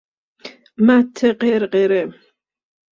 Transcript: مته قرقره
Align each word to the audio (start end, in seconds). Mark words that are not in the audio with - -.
مته 0.85 1.27
قرقره 1.39 2.01